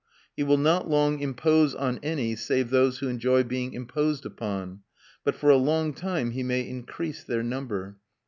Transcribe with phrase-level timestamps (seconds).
[0.35, 4.79] He will not long impose on any save those who enjoy being imposed upon;
[5.23, 7.97] but for a long time he may increase their number.